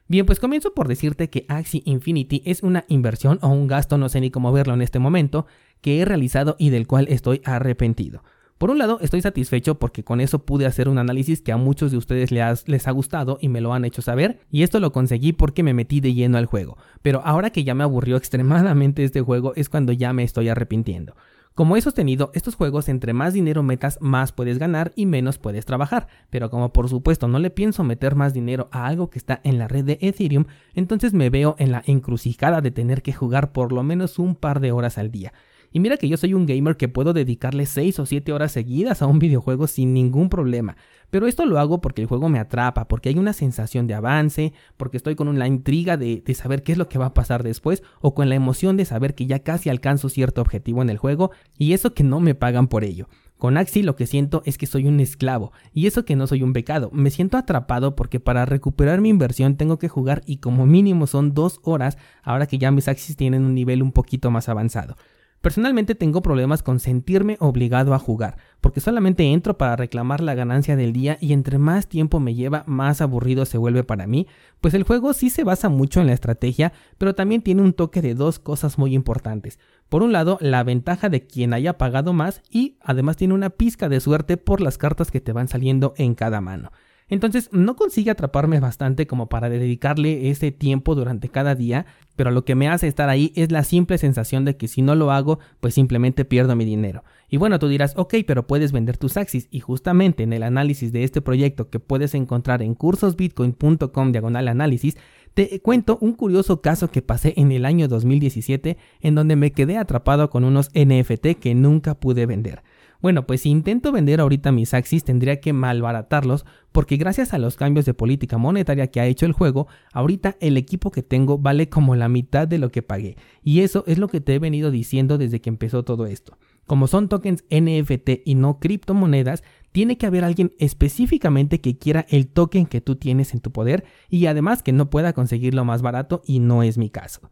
Bien, 0.09 0.25
pues 0.25 0.39
comienzo 0.39 0.73
por 0.73 0.87
decirte 0.87 1.29
que 1.29 1.45
Axie 1.49 1.81
Infinity 1.83 2.41
es 2.45 2.63
una 2.63 2.85
inversión 2.87 3.39
o 3.41 3.49
un 3.49 3.67
gasto, 3.67 3.97
no 3.97 4.07
sé 4.07 4.21
ni 4.21 4.31
cómo 4.31 4.53
verlo 4.53 4.73
en 4.73 4.81
este 4.81 4.99
momento, 4.99 5.47
que 5.81 5.99
he 5.99 6.05
realizado 6.05 6.55
y 6.57 6.69
del 6.69 6.87
cual 6.87 7.07
estoy 7.09 7.41
arrepentido. 7.43 8.23
Por 8.57 8.71
un 8.71 8.79
lado, 8.79 8.99
estoy 9.01 9.21
satisfecho 9.21 9.77
porque 9.77 10.03
con 10.03 10.19
eso 10.19 10.39
pude 10.39 10.65
hacer 10.65 10.89
un 10.89 10.97
análisis 10.97 11.41
que 11.41 11.51
a 11.51 11.57
muchos 11.57 11.91
de 11.91 11.97
ustedes 11.97 12.31
les, 12.31 12.87
ha 12.87 12.91
gustado 12.91 13.37
y 13.39 13.49
me 13.49 13.61
lo 13.61 13.73
han 13.73 13.85
hecho 13.85 14.01
saber, 14.01 14.39
y 14.49 14.63
esto 14.63 14.79
lo 14.79 14.91
conseguí 14.91 15.33
porque 15.33 15.61
me 15.61 15.75
metí 15.75 15.99
de 15.99 16.13
lleno 16.13 16.37
al 16.37 16.47
juego. 16.47 16.77
Pero 17.01 17.21
ahora 17.23 17.51
que 17.51 17.63
ya 17.65 17.75
me 17.75 17.83
aburrió 17.83 18.15
extremadamente 18.17 19.03
este 19.03 19.21
juego 19.21 19.53
es 19.55 19.67
cuando 19.67 19.91
ya 19.91 20.13
me 20.13 20.23
estoy 20.23 20.49
arrepintiendo. 20.49 21.15
Como 21.57 21.75
he 21.75 21.81
sostenido, 21.81 22.29
estos 22.35 22.53
juegos 22.53 22.87
entre 22.87 23.13
más 23.13 23.33
dinero 23.33 23.63
metas, 23.63 23.97
más 23.99 24.31
puedes 24.31 24.59
ganar 24.59 24.91
y 24.95 25.07
menos 25.07 25.39
puedes 25.39 25.65
trabajar. 25.65 26.07
Pero 26.29 26.51
como 26.51 26.71
por 26.71 26.87
supuesto 26.87 27.27
no 27.27 27.39
le 27.39 27.49
pienso 27.49 27.83
meter 27.83 28.13
más 28.13 28.35
dinero 28.35 28.69
a 28.71 28.85
algo 28.85 29.09
que 29.09 29.17
está 29.17 29.41
en 29.43 29.57
la 29.57 29.67
red 29.67 29.83
de 29.83 29.97
Ethereum, 29.99 30.45
entonces 30.75 31.15
me 31.15 31.31
veo 31.31 31.55
en 31.57 31.71
la 31.71 31.81
encrucijada 31.87 32.61
de 32.61 32.69
tener 32.69 33.01
que 33.01 33.11
jugar 33.11 33.53
por 33.53 33.71
lo 33.71 33.81
menos 33.81 34.19
un 34.19 34.35
par 34.35 34.59
de 34.59 34.71
horas 34.71 34.99
al 34.99 35.09
día. 35.09 35.33
Y 35.71 35.79
mira 35.79 35.97
que 35.97 36.07
yo 36.07 36.17
soy 36.17 36.33
un 36.33 36.45
gamer 36.45 36.77
que 36.77 36.87
puedo 36.87 37.13
dedicarle 37.13 37.65
6 37.65 37.99
o 37.99 38.05
7 38.05 38.31
horas 38.33 38.51
seguidas 38.51 39.01
a 39.01 39.07
un 39.07 39.19
videojuego 39.19 39.67
sin 39.67 39.93
ningún 39.93 40.29
problema. 40.29 40.77
Pero 41.09 41.27
esto 41.27 41.45
lo 41.45 41.59
hago 41.59 41.79
porque 41.79 42.01
el 42.01 42.07
juego 42.07 42.27
me 42.27 42.39
atrapa, 42.39 42.87
porque 42.87 43.09
hay 43.09 43.17
una 43.17 43.33
sensación 43.33 43.87
de 43.87 43.93
avance, 43.93 44.53
porque 44.75 44.97
estoy 44.97 45.15
con 45.15 45.39
la 45.39 45.47
intriga 45.47 45.95
de, 45.95 46.21
saber 46.35 46.63
qué 46.63 46.73
es 46.73 46.77
lo 46.77 46.89
que 46.89 46.99
va 46.99 47.07
a 47.07 47.13
pasar 47.13 47.43
después, 47.43 47.81
o 48.01 48.13
con 48.13 48.27
la 48.27 48.35
emoción 48.35 48.75
de 48.75 48.85
saber 48.85 49.15
que 49.15 49.25
ya 49.25 49.39
casi 49.39 49.69
alcanzo 49.69 50.09
cierto 50.09 50.41
objetivo 50.41 50.81
en 50.81 50.89
el 50.89 50.97
juego, 50.97 51.31
y 51.57 51.73
eso 51.73 51.93
que 51.93 52.03
no 52.03 52.19
me 52.19 52.35
pagan 52.35 52.67
por 52.67 52.83
ello. 52.83 53.07
Con 53.37 53.55
Axi 53.55 53.83
lo 53.83 53.95
que 53.95 54.07
siento 54.07 54.41
es 54.45 54.57
que 54.57 54.65
soy 54.65 54.87
un 54.87 54.99
esclavo, 54.99 55.53
y 55.71 55.87
eso 55.87 56.03
que 56.03 56.15
no 56.15 56.27
soy 56.27 56.43
un 56.43 56.53
becado, 56.53 56.89
me 56.91 57.09
siento 57.09 57.37
atrapado 57.37 57.95
porque 57.95 58.19
para 58.19 58.45
recuperar 58.45 58.99
mi 58.99 59.09
inversión 59.09 59.55
tengo 59.55 59.77
que 59.79 59.87
jugar 59.87 60.23
y 60.25 60.37
como 60.37 60.65
mínimo 60.65 61.07
son 61.07 61.33
dos 61.33 61.59
horas 61.63 61.97
ahora 62.23 62.47
que 62.47 62.57
ya 62.57 62.71
mis 62.71 62.87
Axis 62.87 63.15
tienen 63.15 63.45
un 63.45 63.53
nivel 63.53 63.83
un 63.83 63.91
poquito 63.91 64.31
más 64.31 64.49
avanzado. 64.49 64.97
Personalmente 65.41 65.93
tengo 65.93 66.21
problemas 66.21 66.63
con 66.63 66.79
sentirme 66.79 67.37
obligado 67.39 67.93
a 67.93 67.99
jugar, 67.99 68.37
porque 68.59 68.79
solamente 68.79 69.31
entro 69.31 69.57
para 69.57 69.75
reclamar 69.75 70.19
la 70.19 70.33
ganancia 70.33 70.75
del 70.75 70.93
día 70.93 71.17
y 71.21 71.31
entre 71.31 71.59
más 71.59 71.87
tiempo 71.87 72.19
me 72.19 72.33
lleva, 72.33 72.63
más 72.65 73.01
aburrido 73.01 73.45
se 73.45 73.57
vuelve 73.57 73.83
para 73.83 74.07
mí, 74.07 74.27
pues 74.61 74.73
el 74.73 74.83
juego 74.83 75.13
sí 75.13 75.29
se 75.29 75.43
basa 75.43 75.69
mucho 75.69 76.01
en 76.01 76.07
la 76.07 76.13
estrategia, 76.13 76.73
pero 76.97 77.13
también 77.13 77.43
tiene 77.43 77.61
un 77.61 77.73
toque 77.73 78.01
de 78.01 78.15
dos 78.15 78.39
cosas 78.39 78.77
muy 78.77 78.95
importantes. 78.95 79.59
Por 79.89 80.03
un 80.03 80.11
lado, 80.11 80.37
la 80.41 80.63
ventaja 80.63 81.07
de 81.07 81.27
quien 81.27 81.53
haya 81.53 81.77
pagado 81.77 82.13
más 82.13 82.41
y 82.49 82.77
además 82.81 83.15
tiene 83.15 83.35
una 83.35 83.51
pizca 83.51 83.89
de 83.89 83.99
suerte 83.99 84.37
por 84.37 84.59
las 84.59 84.77
cartas 84.77 85.11
que 85.11 85.21
te 85.21 85.33
van 85.33 85.47
saliendo 85.47 85.93
en 85.97 86.15
cada 86.15 86.41
mano. 86.41 86.71
Entonces 87.09 87.49
no 87.53 87.75
consigue 87.75 88.11
atraparme 88.11 88.59
bastante 88.59 89.07
como 89.07 89.29
para 89.29 89.49
dedicarle 89.49 90.29
ese 90.29 90.51
tiempo 90.51 90.93
durante 90.93 91.29
cada 91.29 91.55
día, 91.55 91.85
pero 92.17 92.31
lo 92.31 92.43
que 92.43 92.55
me 92.55 92.67
hace 92.67 92.87
estar 92.87 93.07
ahí 93.09 93.31
es 93.35 93.51
la 93.51 93.63
simple 93.63 93.97
sensación 93.97 94.43
de 94.43 94.57
que 94.57 94.67
si 94.67 94.81
no 94.81 94.93
lo 94.93 95.11
hago, 95.11 95.39
pues 95.61 95.73
simplemente 95.73 96.25
pierdo 96.25 96.55
mi 96.55 96.65
dinero. 96.65 97.03
Y 97.29 97.37
bueno, 97.37 97.59
tú 97.59 97.69
dirás, 97.69 97.93
ok, 97.95 98.15
pero 98.25 98.45
puedes 98.45 98.73
vender 98.73 98.97
tus 98.97 99.15
Axis 99.15 99.47
y 99.51 99.61
justamente 99.61 100.23
en 100.23 100.33
el 100.33 100.43
análisis 100.43 100.91
de 100.91 101.03
este 101.03 101.21
proyecto 101.21 101.69
que 101.69 101.79
puedes 101.79 102.13
encontrar 102.13 102.61
en 102.61 102.75
cursosbitcoin.com 102.75 104.11
diagonal 104.11 104.49
análisis, 104.49 104.97
te 105.33 105.61
cuento 105.61 105.99
un 106.01 106.13
curioso 106.13 106.61
caso 106.61 106.89
que 106.89 107.03
pasé 107.03 107.35
en 107.37 107.51
el 107.51 107.65
año 107.65 107.87
2017 107.87 108.75
en 109.01 109.15
donde 109.15 109.35
me 109.35 109.51
quedé 109.51 109.77
atrapado 109.77 110.29
con 110.29 110.43
unos 110.43 110.71
NFT 110.73 111.39
que 111.39 111.53
nunca 111.53 111.93
pude 111.93 112.25
vender. 112.25 112.63
Bueno, 113.01 113.27
pues 113.27 113.41
si 113.41 113.49
intento 113.49 113.91
vender 113.91 114.19
ahorita 114.19 114.51
mis 114.51 114.73
Axis 114.73 115.03
tendría 115.03 115.39
que 115.39 115.53
malbaratarlos 115.53 116.45
porque 116.71 116.97
gracias 116.97 117.33
a 117.33 117.37
los 117.37 117.55
cambios 117.55 117.85
de 117.85 117.93
política 117.93 118.37
monetaria 118.37 118.87
que 118.87 118.99
ha 118.99 119.05
hecho 119.05 119.25
el 119.25 119.33
juego, 119.33 119.67
ahorita 119.93 120.35
el 120.39 120.57
equipo 120.57 120.91
que 120.91 121.03
tengo 121.03 121.37
vale 121.37 121.69
como 121.69 121.95
la 121.95 122.09
mitad 122.09 122.47
de 122.47 122.57
lo 122.57 122.69
que 122.69 122.81
pagué. 122.81 123.17
Y 123.43 123.61
eso 123.61 123.83
es 123.87 123.97
lo 123.97 124.07
que 124.07 124.21
te 124.21 124.35
he 124.35 124.39
venido 124.39 124.71
diciendo 124.71 125.17
desde 125.17 125.41
que 125.41 125.49
empezó 125.49 125.83
todo 125.83 126.05
esto. 126.05 126.37
Como 126.65 126.87
son 126.87 127.07
tokens 127.07 127.45
NFT 127.49 128.21
y 128.25 128.35
no 128.35 128.59
criptomonedas, 128.59 129.43
tiene 129.71 129.97
que 129.97 130.05
haber 130.05 130.23
alguien 130.23 130.53
específicamente 130.59 131.61
que 131.61 131.77
quiera 131.77 132.05
el 132.09 132.27
token 132.27 132.65
que 132.65 132.81
tú 132.81 132.95
tienes 132.95 133.33
en 133.33 133.39
tu 133.39 133.51
poder 133.51 133.85
y 134.09 134.25
además 134.25 134.63
que 134.63 134.73
no 134.73 134.89
pueda 134.89 135.13
conseguirlo 135.13 135.63
más 135.65 135.81
barato 135.81 136.21
y 136.25 136.39
no 136.39 136.63
es 136.63 136.77
mi 136.77 136.89
caso. 136.89 137.29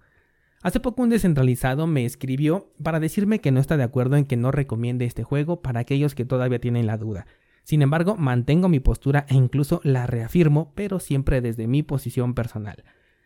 Hace 0.65 0.79
poco 0.79 1.03
un 1.03 1.09
descentralizado 1.09 1.85
me 1.85 2.05
escribió 2.05 2.71
para 2.81 2.99
decirme 2.99 3.39
que 3.39 3.51
no 3.51 3.59
está 3.59 3.77
de 3.77 3.83
acuerdo 3.83 4.15
en 4.15 4.25
que 4.25 4.35
no 4.35 4.49
recomiende 4.49 5.05
este 5.05 5.21
juego 5.21 5.61
para 5.61 5.81
aquellos 5.81 6.15
que 6.15 6.25
todavía 6.25 6.57
tienen 6.57 6.87
la 6.87 6.97
duda. 6.97 7.27
Sin 7.61 7.83
embargo, 7.83 8.15
mantengo 8.17 8.67
mi 8.67 8.79
postura 8.79 9.27
e 9.29 9.35
incluso 9.35 9.79
la 9.83 10.07
reafirmo, 10.07 10.71
pero 10.73 10.99
siempre 10.99 11.39
desde 11.39 11.67
mi 11.67 11.83
posición 11.83 12.33
personal. 12.33 12.83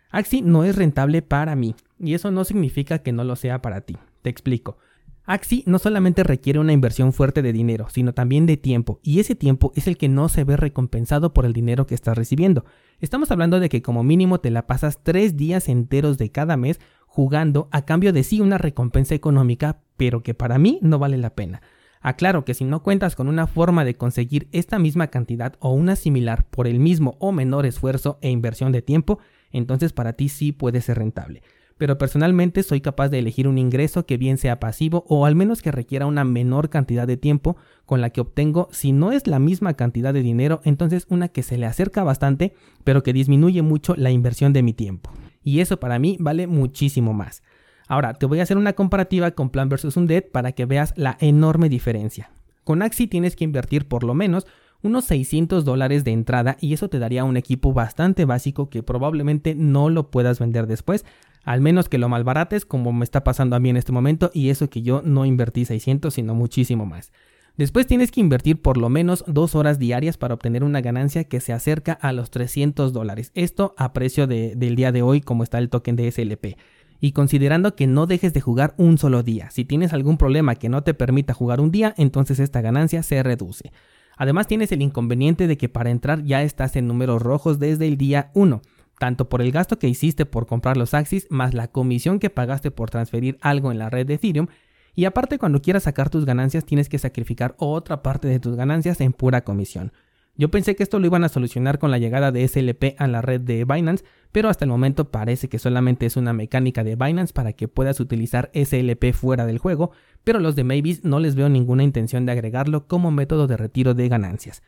Axi 0.10 0.42
no 0.42 0.66
es 0.66 0.76
rentable 0.76 1.22
para 1.22 1.56
mí, 1.56 1.76
y 1.98 2.14
eso 2.14 2.30
no 2.30 2.44
significa 2.44 3.00
que 3.00 3.14
no 3.14 3.24
lo 3.24 3.38
sea 3.38 3.62
para 3.62 3.80
ti. 3.80 3.96
Te 4.22 4.30
explico. 4.30 4.78
Axi 5.24 5.64
no 5.66 5.80
solamente 5.80 6.24
requiere 6.24 6.58
una 6.58 6.74
inversión 6.74 7.14
fuerte 7.14 7.42
de 7.42 7.54
dinero, 7.54 7.88
sino 7.90 8.14
también 8.14 8.48
de 8.48 8.58
tiempo, 8.58 9.00
y 9.02 9.20
ese 9.20 9.36
tiempo 9.36 9.72
es 9.76 9.88
el 9.88 9.96
que 9.96 10.10
no 10.10 10.28
se 10.28 10.44
ve 10.44 10.58
recompensado 10.58 11.34
por 11.34 11.46
el 11.46 11.54
dinero 11.54 11.86
que 11.86 11.96
estás 11.96 12.18
recibiendo. 12.18 12.66
Estamos 13.00 13.32
hablando 13.32 13.60
de 13.60 13.70
que 13.70 13.82
como 13.82 14.04
mínimo 14.04 14.40
te 14.40 14.50
la 14.50 14.68
pasas 14.68 15.04
tres 15.04 15.38
días 15.38 15.70
enteros 15.70 16.18
de 16.18 16.32
cada 16.32 16.58
mes 16.58 16.80
jugando 17.10 17.68
a 17.72 17.86
cambio 17.86 18.14
de 18.14 18.24
sí 18.24 18.40
una 18.40 18.60
recompensa 18.60 19.16
económica, 19.16 19.82
pero 19.98 20.22
que 20.22 20.36
para 20.36 20.60
mí 20.60 20.80
no 20.82 21.00
vale 21.00 21.18
la 21.18 21.32
pena. 21.32 21.62
Aclaro 22.02 22.46
que 22.46 22.54
si 22.54 22.64
no 22.64 22.82
cuentas 22.82 23.16
con 23.16 23.28
una 23.28 23.48
forma 23.48 23.84
de 23.84 23.96
conseguir 23.96 24.48
esta 24.52 24.80
misma 24.80 25.08
cantidad 25.08 25.56
o 25.60 25.74
una 25.74 25.98
similar 25.98 26.46
por 26.50 26.68
el 26.68 26.80
mismo 26.80 27.18
o 27.20 27.32
menor 27.32 27.66
esfuerzo 27.66 28.20
e 28.22 28.30
inversión 28.30 28.72
de 28.72 28.84
tiempo, 28.84 29.20
entonces 29.52 29.92
para 29.92 30.14
ti 30.14 30.30
sí 30.30 30.52
puede 30.52 30.82
ser 30.82 31.00
rentable. 31.00 31.42
Pero 31.78 31.98
personalmente 31.98 32.62
soy 32.62 32.80
capaz 32.80 33.10
de 33.10 33.20
elegir 33.20 33.48
un 33.48 33.58
ingreso 33.58 34.06
que 34.06 34.18
bien 34.18 34.38
sea 34.38 34.60
pasivo 34.60 35.04
o 35.10 35.26
al 35.26 35.36
menos 35.36 35.62
que 35.62 35.72
requiera 35.72 36.06
una 36.06 36.24
menor 36.24 36.70
cantidad 36.70 37.08
de 37.08 37.18
tiempo 37.18 37.58
con 37.86 38.02
la 38.02 38.12
que 38.12 38.22
obtengo, 38.22 38.70
si 38.72 38.92
no 38.92 39.12
es 39.12 39.28
la 39.28 39.40
misma 39.40 39.74
cantidad 39.74 40.14
de 40.14 40.22
dinero, 40.22 40.62
entonces 40.64 41.06
una 41.10 41.30
que 41.30 41.42
se 41.42 41.58
le 41.58 41.66
acerca 41.66 42.04
bastante, 42.04 42.54
pero 42.84 43.02
que 43.02 43.14
disminuye 43.14 43.62
mucho 43.62 43.96
la 43.96 44.12
inversión 44.12 44.54
de 44.54 44.64
mi 44.64 44.74
tiempo 44.74 45.12
y 45.44 45.60
eso 45.60 45.80
para 45.80 46.00
mí 46.00 46.18
vale 46.20 46.48
muchísimo 46.48 47.14
más. 47.14 47.44
Ahora, 47.88 48.14
te 48.14 48.26
voy 48.26 48.40
a 48.40 48.44
hacer 48.44 48.58
una 48.58 48.74
comparativa 48.74 49.32
con 49.32 49.50
Plan 49.50 49.68
vs. 49.68 49.98
Undead 49.98 50.26
para 50.32 50.52
que 50.52 50.66
veas 50.66 50.94
la 50.96 51.18
enorme 51.20 51.70
diferencia. 51.70 52.30
Con 52.64 52.84
Axi 52.84 53.08
tienes 53.08 53.36
que 53.36 53.46
invertir 53.46 53.88
por 53.88 54.04
lo 54.04 54.14
menos 54.14 54.46
unos 54.82 55.06
600 55.06 55.66
dólares 55.66 56.04
de 56.04 56.12
entrada 56.12 56.58
y 56.62 56.74
eso 56.74 56.90
te 56.90 57.00
daría 57.00 57.24
un 57.24 57.36
equipo 57.36 57.74
bastante 57.74 58.26
básico 58.26 58.70
que 58.70 58.84
probablemente 58.84 59.56
no 59.56 59.90
lo 59.90 60.10
puedas 60.12 60.40
vender 60.40 60.68
después, 60.68 61.06
Al 61.46 61.62
menos 61.62 61.90
que 61.90 61.98
lo 61.98 62.10
malbarates 62.10 62.66
como 62.66 62.92
me 62.94 63.06
está 63.06 63.24
pasando 63.24 63.56
a 63.56 63.60
mí 63.60 63.70
en 63.70 63.78
este 63.78 63.94
momento 63.94 64.30
y 64.34 64.50
eso 64.50 64.70
que 64.70 64.82
yo 64.82 65.02
no 65.04 65.26
invertí 65.26 65.66
600 65.66 66.14
sino 66.14 66.36
muchísimo 66.36 66.86
más. 66.86 67.12
Después 67.58 67.88
tienes 67.88 68.12
que 68.12 68.22
invertir 68.22 68.62
por 68.62 68.78
lo 68.78 68.90
menos 68.90 69.24
dos 69.28 69.56
horas 69.56 69.80
diarias 69.80 70.18
para 70.18 70.34
obtener 70.34 70.64
una 70.64 70.82
ganancia 70.82 71.26
que 71.26 71.42
se 71.42 71.54
acerca 71.54 71.94
a 71.94 72.14
los 72.14 72.32
300 72.32 72.94
dólares. 72.94 73.32
Esto 73.36 73.74
a 73.78 73.94
precio 73.94 74.28
del 74.28 74.76
día 74.76 74.92
de 74.92 75.02
hoy 75.02 75.22
como 75.22 75.44
está 75.44 75.58
el 75.58 75.70
token 75.70 75.96
de 75.96 76.12
SLP. 76.12 76.58
Y 77.02 77.12
considerando 77.12 77.76
que 77.76 77.88
no 77.88 78.08
dejes 78.08 78.34
de 78.34 78.42
jugar 78.42 78.74
un 78.78 78.98
solo 78.98 79.24
día. 79.24 79.50
Si 79.52 79.66
tienes 79.66 79.94
algún 79.94 80.18
problema 80.18 80.56
que 80.56 80.70
no 80.70 80.84
te 80.84 80.94
permita 80.94 81.34
jugar 81.34 81.62
un 81.62 81.72
día, 81.72 81.94
entonces 81.98 82.40
esta 82.40 82.62
ganancia 82.62 83.04
se 83.04 83.24
reduce. 83.24 83.72
Además 84.18 84.48
tienes 84.48 84.72
el 84.74 84.82
inconveniente 84.82 85.48
de 85.48 85.58
que 85.58 85.70
para 85.70 85.92
entrar 85.92 86.24
ya 86.24 86.44
estás 86.44 86.76
en 86.76 86.88
números 86.88 87.22
rojos 87.22 87.58
desde 87.60 87.88
el 87.88 87.98
día 87.98 88.32
1 88.34 88.62
tanto 89.00 89.30
por 89.30 89.42
el 89.42 89.52
gasto 89.52 89.80
que 89.80 89.88
hiciste 89.88 90.26
por 90.26 90.46
comprar 90.46 90.78
los 90.78 90.94
Axis 90.94 91.26
más 91.32 91.56
la 91.56 91.70
comisión 91.70 92.20
que 92.20 92.30
pagaste 92.30 92.70
por 92.70 92.92
transferir 92.92 93.40
algo 93.42 93.72
en 93.72 93.80
la 93.80 93.90
red 93.90 94.06
de 94.06 94.16
Ethereum 94.16 94.48
y 94.96 95.06
aparte 95.06 95.38
cuando 95.38 95.62
quieras 95.62 95.84
sacar 95.84 96.10
tus 96.10 96.26
ganancias 96.26 96.66
tienes 96.66 96.90
que 96.90 97.00
sacrificar 97.00 97.56
otra 97.58 98.02
parte 98.02 98.28
de 98.28 98.40
tus 98.40 98.56
ganancias 98.56 99.02
en 99.02 99.14
pura 99.14 99.44
comisión. 99.44 99.92
Yo 100.40 100.50
pensé 100.50 100.78
que 100.78 100.84
esto 100.84 101.00
lo 101.00 101.06
iban 101.06 101.26
a 101.26 101.30
solucionar 101.30 101.80
con 101.80 101.92
la 101.92 101.98
llegada 101.98 102.32
de 102.32 102.48
SLP 102.48 102.96
a 102.98 103.08
la 103.08 103.22
red 103.22 103.42
de 103.42 103.66
Binance, 103.66 104.06
pero 104.32 104.48
hasta 104.48 104.64
el 104.64 104.72
momento 104.72 105.12
parece 105.12 105.50
que 105.50 105.60
solamente 105.60 106.06
es 106.06 106.16
una 106.16 106.32
mecánica 106.32 106.86
de 106.86 106.96
Binance 106.96 107.34
para 107.34 107.52
que 107.52 107.68
puedas 107.68 108.00
utilizar 108.00 108.50
SLP 108.54 109.12
fuera 109.12 109.46
del 109.46 109.58
juego, 109.58 109.92
pero 110.24 110.40
los 110.40 110.56
de 110.56 110.64
Mavis 110.64 111.04
no 111.04 111.20
les 111.20 111.36
veo 111.36 111.50
ninguna 111.50 111.84
intención 111.84 112.26
de 112.26 112.32
agregarlo 112.32 112.88
como 112.88 113.12
método 113.12 113.48
de 113.48 113.58
retiro 113.58 113.96
de 113.96 114.08
ganancias. 114.08 114.64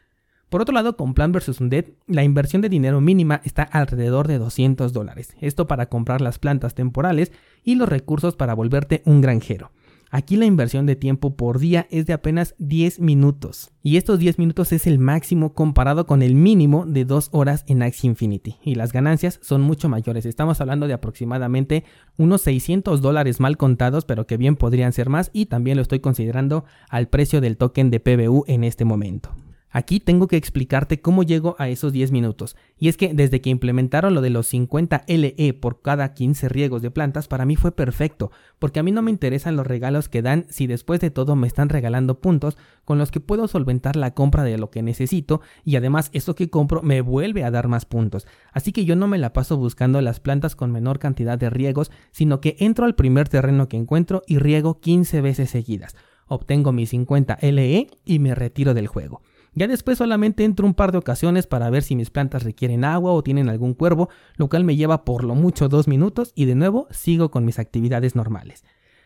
Por 0.50 0.62
otro 0.62 0.74
lado, 0.74 0.98
con 0.98 1.14
Plan 1.14 1.32
vs 1.32 1.62
Undead, 1.62 1.86
la 2.08 2.26
inversión 2.26 2.62
de 2.62 2.68
dinero 2.68 3.00
mínima 3.00 3.40
está 3.46 3.64
alrededor 3.64 4.28
de 4.28 4.40
200 4.40 4.92
dólares, 4.92 5.34
esto 5.40 5.68
para 5.68 5.86
comprar 5.86 6.20
las 6.20 6.40
plantas 6.40 6.76
temporales 6.76 7.32
y 7.64 7.76
los 7.76 7.88
recursos 7.88 8.36
para 8.36 8.54
volverte 8.54 9.02
un 9.06 9.22
granjero. 9.22 9.72
Aquí 10.14 10.36
la 10.36 10.46
inversión 10.46 10.86
de 10.86 10.98
tiempo 10.98 11.38
por 11.38 11.58
día 11.58 11.88
es 11.90 12.06
de 12.06 12.12
apenas 12.12 12.54
10 12.58 13.00
minutos. 13.00 13.72
Y 13.82 13.96
estos 13.96 14.20
10 14.20 14.40
minutos 14.40 14.74
es 14.74 14.86
el 14.86 15.00
máximo 15.00 15.54
comparado 15.54 16.06
con 16.06 16.22
el 16.22 16.36
mínimo 16.36 16.86
de 16.86 17.06
2 17.06 17.30
horas 17.32 17.64
en 17.68 17.82
Axie 17.82 18.10
Infinity. 18.10 18.58
Y 18.62 18.76
las 18.76 18.92
ganancias 18.92 19.40
son 19.42 19.62
mucho 19.62 19.88
mayores. 19.88 20.26
Estamos 20.26 20.60
hablando 20.60 20.88
de 20.88 20.94
aproximadamente 20.94 21.86
unos 22.18 22.42
600 22.42 23.02
dólares 23.02 23.40
mal 23.40 23.56
contados, 23.56 24.04
pero 24.04 24.28
que 24.28 24.36
bien 24.36 24.58
podrían 24.58 24.92
ser 24.92 25.08
más. 25.08 25.32
Y 25.32 25.46
también 25.46 25.78
lo 25.78 25.82
estoy 25.82 26.02
considerando 26.02 26.66
al 26.90 27.08
precio 27.08 27.40
del 27.40 27.56
token 27.56 27.90
de 27.90 28.02
PBU 28.02 28.44
en 28.48 28.66
este 28.66 28.84
momento. 28.84 29.34
Aquí 29.72 30.02
tengo 30.02 30.28
que 30.28 30.36
explicarte 30.36 31.00
cómo 31.00 31.24
llego 31.24 31.56
a 31.58 31.70
esos 31.70 31.94
10 31.94 32.12
minutos. 32.12 32.58
Y 32.78 32.90
es 32.90 32.98
que 32.98 33.14
desde 33.14 33.40
que 33.40 33.50
implementaron 33.50 34.14
lo 34.14 34.22
de 34.22 34.30
los 34.30 34.48
50 34.48 35.06
LE 35.08 35.54
por 35.54 35.82
cada 35.82 36.14
15 36.14 36.50
riegos 36.50 36.82
de 36.82 36.92
plantas, 36.92 37.30
para 37.30 37.46
mí 37.46 37.56
fue 37.56 37.72
perfecto, 37.72 38.32
porque 38.60 38.80
a 38.80 38.84
mí 38.84 38.92
no 38.92 39.02
me 39.02 39.12
interesan 39.12 39.56
los 39.56 39.66
regalos 39.66 40.10
que 40.10 40.22
dan 40.22 40.46
si 40.50 40.68
después 40.68 41.00
de 41.00 41.10
todo 41.10 41.38
me 41.38 41.48
están 41.48 41.70
regalando 41.70 42.20
puntos 42.20 42.58
con 42.84 42.98
los 42.98 43.12
que 43.12 43.22
puedo 43.22 43.48
solventar 43.48 43.96
la 43.96 44.14
compra 44.14 44.44
de 44.44 44.58
lo 44.58 44.70
que 44.72 44.82
necesito 44.82 45.42
y 45.64 45.78
además 45.78 46.10
eso 46.14 46.36
que 46.36 46.50
compro 46.50 46.82
me 46.82 47.00
vuelve 47.00 47.46
a 47.46 47.52
dar 47.52 47.70
más 47.70 47.86
puntos. 47.86 48.28
Así 48.52 48.74
que 48.74 48.84
yo 48.84 48.98
no 48.98 49.08
me 49.08 49.18
la 49.18 49.32
paso 49.32 49.56
buscando 49.56 50.02
las 50.02 50.20
plantas 50.20 50.56
con 50.56 50.72
menor 50.72 51.00
cantidad 51.00 51.38
de 51.38 51.50
riegos, 51.50 51.92
sino 52.12 52.42
que 52.42 52.58
entro 52.60 52.86
al 52.86 52.96
primer 52.96 53.30
terreno 53.30 53.70
que 53.70 53.78
encuentro 53.78 54.22
y 54.28 54.38
riego 54.38 54.82
15 54.82 55.22
veces 55.22 55.50
seguidas. 55.50 55.96
Obtengo 56.28 56.72
mis 56.72 56.90
50 56.90 57.38
LE 57.42 57.88
y 58.06 58.20
me 58.20 58.36
retiro 58.36 58.74
del 58.74 58.88
juego. 58.88 59.22
Ya 59.54 59.68
después 59.68 59.98
solamente 59.98 60.46
entro 60.46 60.66
un 60.66 60.74
par 60.74 60.94
de 60.94 60.98
ocasiones 60.98 61.46
para 61.46 61.70
ver 61.70 61.84
si 61.84 61.96
mis 61.96 62.10
plantas 62.10 62.44
requieren 62.44 62.86
agua 62.86 63.12
o 63.12 63.22
tienen 63.22 63.50
algún 63.50 63.74
cuervo, 63.74 64.10
lo 64.38 64.48
cual 64.48 64.64
me 64.64 64.78
lleva 64.78 65.04
por 65.04 65.26
lo 65.26 65.36
mucho 65.36 65.68
dos 65.68 65.90
minutos 65.90 66.32
y 66.36 66.46
de 66.46 66.56
nuevo 66.56 66.88
sigo 66.90 67.32
con 67.32 67.44
mis 67.44 67.60
actividades 67.60 68.16
normales. 68.16 68.64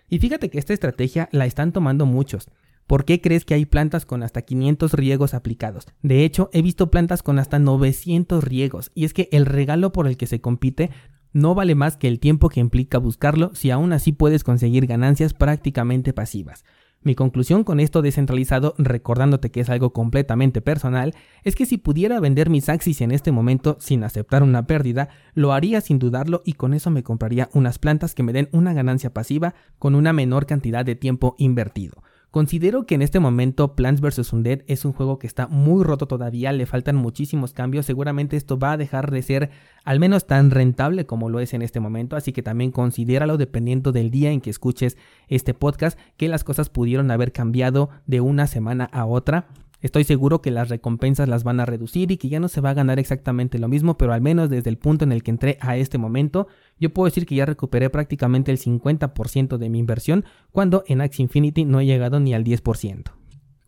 Y 0.07 0.19
fíjate 0.19 0.49
que 0.49 0.59
esta 0.59 0.73
estrategia 0.73 1.29
la 1.31 1.47
están 1.47 1.71
tomando 1.71 2.05
muchos. 2.05 2.49
¿Por 2.85 3.05
qué 3.05 3.19
crees 3.19 3.45
que 3.45 3.55
hay 3.55 3.65
plantas 3.65 4.05
con 4.05 4.21
hasta 4.21 4.43
500 4.43 4.93
riegos 4.93 5.33
aplicados? 5.33 5.87
De 6.03 6.23
hecho, 6.23 6.51
he 6.53 6.61
visto 6.61 6.91
plantas 6.91 7.23
con 7.23 7.39
hasta 7.39 7.57
900 7.57 8.43
riegos, 8.43 8.91
y 8.93 9.05
es 9.05 9.13
que 9.15 9.27
el 9.31 9.47
regalo 9.47 9.91
por 9.91 10.05
el 10.05 10.17
que 10.17 10.27
se 10.27 10.41
compite 10.41 10.91
no 11.33 11.55
vale 11.55 11.73
más 11.73 11.97
que 11.97 12.07
el 12.07 12.19
tiempo 12.19 12.49
que 12.49 12.59
implica 12.59 12.99
buscarlo 12.99 13.53
si 13.55 13.71
aún 13.71 13.91
así 13.91 14.11
puedes 14.11 14.43
conseguir 14.43 14.85
ganancias 14.85 15.33
prácticamente 15.33 16.13
pasivas. 16.13 16.63
Mi 17.05 17.13
conclusión 17.13 17.63
con 17.63 17.79
esto 17.79 18.01
descentralizado, 18.01 18.73
recordándote 18.79 19.51
que 19.51 19.59
es 19.59 19.69
algo 19.69 19.93
completamente 19.93 20.59
personal, 20.59 21.13
es 21.43 21.55
que 21.55 21.67
si 21.67 21.77
pudiera 21.77 22.19
vender 22.19 22.49
mis 22.49 22.67
Axis 22.67 22.99
en 23.01 23.11
este 23.11 23.31
momento 23.31 23.77
sin 23.79 24.03
aceptar 24.03 24.41
una 24.41 24.65
pérdida, 24.65 25.09
lo 25.35 25.53
haría 25.53 25.81
sin 25.81 25.99
dudarlo 25.99 26.41
y 26.45 26.53
con 26.53 26.73
eso 26.73 26.89
me 26.89 27.03
compraría 27.03 27.47
unas 27.53 27.77
plantas 27.77 28.15
que 28.15 28.23
me 28.23 28.33
den 28.33 28.49
una 28.53 28.73
ganancia 28.73 29.13
pasiva 29.13 29.53
con 29.77 29.93
una 29.93 30.13
menor 30.13 30.47
cantidad 30.47 30.83
de 30.83 30.95
tiempo 30.95 31.35
invertido. 31.37 32.01
Considero 32.35 32.85
que 32.85 32.95
en 32.95 33.01
este 33.01 33.21
momento 33.21 33.77
Plants 33.77 34.01
vs. 34.01 34.33
Undead 34.33 34.63
es 34.67 34.83
un 34.83 34.91
juego 34.91 35.19
que 35.19 35.25
está 35.25 35.47
muy 35.47 35.85
roto 35.85 36.05
todavía, 36.05 36.51
le 36.51 36.65
faltan 36.65 36.97
muchísimos 36.97 37.53
cambios, 37.53 37.85
seguramente 37.85 38.35
esto 38.35 38.59
va 38.59 38.73
a 38.73 38.77
dejar 38.77 39.09
de 39.09 39.21
ser 39.21 39.51
al 39.85 40.01
menos 40.01 40.27
tan 40.27 40.51
rentable 40.51 41.05
como 41.05 41.29
lo 41.29 41.39
es 41.39 41.53
en 41.53 41.61
este 41.61 41.79
momento, 41.79 42.17
así 42.17 42.33
que 42.33 42.43
también 42.43 42.71
considéralo 42.71 43.37
dependiendo 43.37 43.93
del 43.93 44.11
día 44.11 44.31
en 44.31 44.41
que 44.41 44.49
escuches 44.49 44.97
este 45.29 45.53
podcast, 45.53 45.97
que 46.17 46.27
las 46.27 46.43
cosas 46.43 46.69
pudieron 46.69 47.09
haber 47.09 47.31
cambiado 47.31 47.89
de 48.05 48.19
una 48.19 48.47
semana 48.47 48.83
a 48.91 49.05
otra. 49.05 49.47
Estoy 49.85 50.03
seguro 50.03 50.41
que 50.41 50.49
las 50.49 50.69
recompensas 50.69 51.29
las 51.29 51.43
van 51.43 51.59
a 51.59 51.65
reducir 51.67 52.09
y 52.09 52.17
que 52.17 52.27
ya 52.27 52.39
no 52.39 52.47
se 52.47 52.59
va 52.59 52.71
a 52.71 52.73
ganar 52.73 52.97
exactamente 52.97 53.59
lo 53.59 53.67
mismo, 53.67 53.99
pero 53.99 54.13
al 54.13 54.21
menos 54.21 54.49
desde 54.49 54.71
el 54.71 54.79
punto 54.79 55.05
en 55.05 55.11
el 55.11 55.21
que 55.21 55.29
entré 55.29 55.59
a 55.61 55.77
este 55.77 55.99
momento, 55.99 56.47
yo 56.79 56.91
puedo 56.91 57.05
decir 57.05 57.27
que 57.27 57.35
ya 57.35 57.45
recuperé 57.45 57.91
prácticamente 57.91 58.51
el 58.51 58.57
50% 58.57 59.57
de 59.57 59.69
mi 59.69 59.77
inversión, 59.77 60.25
cuando 60.51 60.83
en 60.87 61.01
Axie 61.01 61.21
Infinity 61.21 61.65
no 61.65 61.81
he 61.81 61.85
llegado 61.85 62.19
ni 62.19 62.33
al 62.33 62.43
10%. 62.43 63.11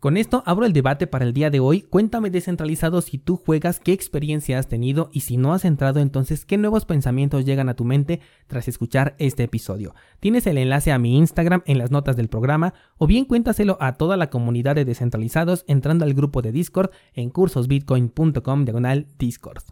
Con 0.00 0.16
esto 0.16 0.44
abro 0.46 0.64
el 0.64 0.72
debate 0.72 1.08
para 1.08 1.24
el 1.24 1.32
día 1.32 1.50
de 1.50 1.58
hoy. 1.58 1.82
Cuéntame 1.82 2.30
descentralizado 2.30 3.02
si 3.02 3.18
tú 3.18 3.36
juegas, 3.36 3.80
qué 3.80 3.92
experiencia 3.92 4.56
has 4.56 4.68
tenido 4.68 5.10
y 5.12 5.20
si 5.20 5.36
no 5.36 5.52
has 5.52 5.64
entrado 5.64 5.98
entonces 5.98 6.44
qué 6.44 6.56
nuevos 6.56 6.84
pensamientos 6.84 7.44
llegan 7.44 7.68
a 7.68 7.74
tu 7.74 7.84
mente 7.84 8.20
tras 8.46 8.68
escuchar 8.68 9.16
este 9.18 9.42
episodio. 9.42 9.96
Tienes 10.20 10.46
el 10.46 10.58
enlace 10.58 10.92
a 10.92 11.00
mi 11.00 11.18
Instagram 11.18 11.64
en 11.66 11.78
las 11.78 11.90
notas 11.90 12.16
del 12.16 12.28
programa 12.28 12.74
o 12.96 13.08
bien 13.08 13.24
cuéntaselo 13.24 13.76
a 13.80 13.94
toda 13.94 14.16
la 14.16 14.30
comunidad 14.30 14.76
de 14.76 14.84
descentralizados 14.84 15.64
entrando 15.66 16.04
al 16.04 16.14
grupo 16.14 16.42
de 16.42 16.52
Discord 16.52 16.90
en 17.14 17.30
cursosbitcoin.com 17.30 18.64
diagonal 18.64 19.06
Discord. 19.18 19.64